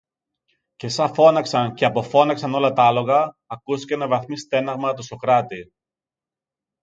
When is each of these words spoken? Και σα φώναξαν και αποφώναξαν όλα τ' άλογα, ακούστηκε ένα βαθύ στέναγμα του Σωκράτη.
Και 0.75 0.87
σα 0.89 1.13
φώναξαν 1.13 1.73
και 1.73 1.85
αποφώναξαν 1.85 2.53
όλα 2.53 2.73
τ' 2.73 2.79
άλογα, 2.79 3.37
ακούστηκε 3.45 3.93
ένα 3.93 4.07
βαθύ 4.07 4.35
στέναγμα 4.37 4.93
του 4.93 5.03
Σωκράτη. 5.03 5.73